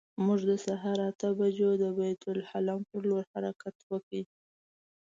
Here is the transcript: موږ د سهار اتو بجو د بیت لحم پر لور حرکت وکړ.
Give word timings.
موږ 0.25 0.39
د 0.49 0.51
سهار 0.65 0.97
اتو 1.09 1.29
بجو 1.39 1.69
د 1.81 1.83
بیت 1.97 2.21
لحم 2.39 2.79
پر 2.89 3.01
لور 3.09 3.23
حرکت 3.33 3.75
وکړ. 3.91 4.21